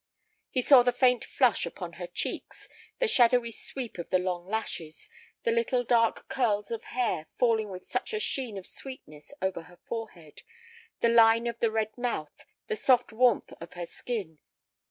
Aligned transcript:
He 0.49 0.63
saw 0.63 0.81
the 0.81 0.91
faint 0.91 1.23
flush 1.23 1.63
upon 1.67 1.93
her 1.93 2.07
cheeks, 2.07 2.67
the 2.97 3.07
shadowy 3.07 3.51
sweep 3.51 3.99
of 3.99 4.09
the 4.09 4.17
long 4.17 4.47
lashes, 4.47 5.11
the 5.43 5.51
little 5.51 5.83
dark 5.83 6.27
curls 6.27 6.71
of 6.71 6.85
hair 6.85 7.27
falling 7.35 7.69
with 7.69 7.85
such 7.85 8.11
a 8.11 8.19
sheen 8.19 8.57
of 8.57 8.65
sweetness 8.65 9.31
over 9.43 9.61
her 9.61 9.77
forehead, 9.87 10.41
the 11.01 11.09
line 11.09 11.45
of 11.45 11.59
the 11.59 11.69
red 11.69 11.95
mouth, 11.99 12.47
the 12.65 12.75
soft 12.75 13.13
warmth 13.13 13.53
of 13.61 13.73
her 13.73 13.85
skin. 13.85 14.39